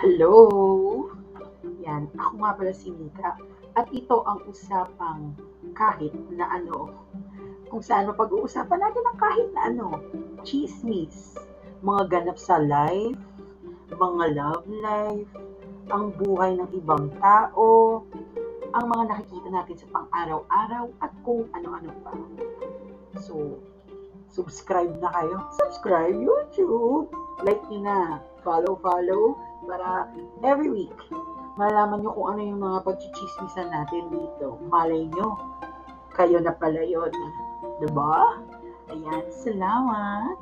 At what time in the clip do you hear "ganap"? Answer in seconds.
12.16-12.40